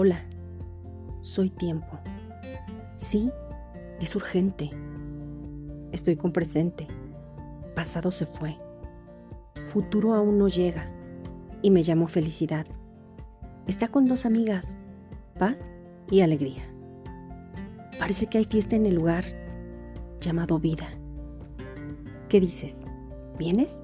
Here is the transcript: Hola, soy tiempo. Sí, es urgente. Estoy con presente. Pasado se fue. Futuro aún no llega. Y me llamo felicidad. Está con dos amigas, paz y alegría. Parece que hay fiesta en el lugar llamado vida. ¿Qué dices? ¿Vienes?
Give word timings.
Hola, 0.00 0.22
soy 1.22 1.50
tiempo. 1.50 1.98
Sí, 2.94 3.32
es 4.00 4.14
urgente. 4.14 4.70
Estoy 5.90 6.14
con 6.14 6.32
presente. 6.32 6.86
Pasado 7.74 8.12
se 8.12 8.24
fue. 8.24 8.56
Futuro 9.66 10.14
aún 10.14 10.38
no 10.38 10.46
llega. 10.46 10.88
Y 11.62 11.72
me 11.72 11.82
llamo 11.82 12.06
felicidad. 12.06 12.64
Está 13.66 13.88
con 13.88 14.06
dos 14.06 14.24
amigas, 14.24 14.76
paz 15.36 15.74
y 16.12 16.20
alegría. 16.20 16.62
Parece 17.98 18.28
que 18.28 18.38
hay 18.38 18.44
fiesta 18.44 18.76
en 18.76 18.86
el 18.86 18.94
lugar 18.94 19.24
llamado 20.20 20.60
vida. 20.60 20.86
¿Qué 22.28 22.38
dices? 22.38 22.84
¿Vienes? 23.36 23.80